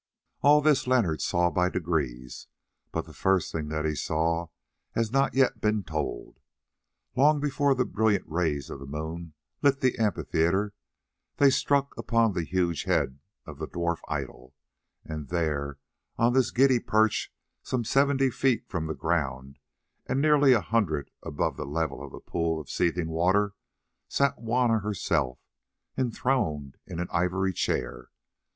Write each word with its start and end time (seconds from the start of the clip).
All 0.41 0.61
this 0.61 0.87
Leonard 0.87 1.21
saw 1.21 1.51
by 1.51 1.69
degrees, 1.69 2.47
but 2.91 3.05
the 3.05 3.13
first 3.13 3.51
thing 3.51 3.67
that 3.67 3.85
he 3.85 3.93
saw 3.93 4.47
has 4.93 5.11
not 5.11 5.35
yet 5.35 5.61
been 5.61 5.83
told. 5.83 6.39
Long 7.15 7.39
before 7.39 7.75
the 7.75 7.85
brilliant 7.85 8.25
rays 8.27 8.71
of 8.71 8.79
the 8.79 8.87
moon 8.87 9.35
lit 9.61 9.79
the 9.79 9.95
amphitheatre 9.99 10.73
they 11.37 11.51
struck 11.51 11.95
upon 11.99 12.33
the 12.33 12.41
huge 12.43 12.85
head 12.85 13.19
of 13.45 13.59
the 13.59 13.67
dwarf 13.67 13.99
idol, 14.07 14.55
and 15.05 15.29
there, 15.29 15.77
on 16.17 16.33
this 16.33 16.49
giddy 16.49 16.79
perch, 16.79 17.31
some 17.61 17.83
seventy 17.85 18.31
feet 18.31 18.67
from 18.67 18.87
the 18.87 18.95
ground, 18.95 19.59
and 20.07 20.19
nearly 20.19 20.51
a 20.53 20.61
hundred 20.61 21.11
above 21.21 21.57
the 21.57 21.65
level 21.67 22.03
of 22.03 22.11
the 22.11 22.19
pool 22.19 22.59
of 22.59 22.71
seething 22.71 23.09
water, 23.09 23.53
sat 24.07 24.39
Juanna 24.39 24.79
herself, 24.79 25.37
enthroned 25.95 26.77
in 26.87 26.99
an 26.99 27.07
ivory 27.11 27.53
chair. 27.53 28.09